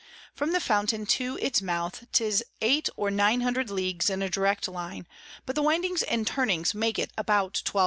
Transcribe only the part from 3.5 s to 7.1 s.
Leagues in a direct Line, but the Windings and Turnings make